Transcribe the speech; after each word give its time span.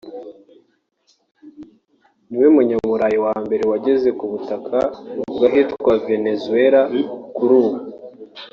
niwe 2.29 2.47
munyaburayi 2.55 3.17
wa 3.25 3.33
mbere 3.45 3.63
wageze 3.71 4.09
ku 4.19 4.25
butaka 4.31 4.79
bw’ahitwa 5.31 5.91
Venezuela 6.07 6.79
kuri 7.35 7.53
ubu 7.61 7.73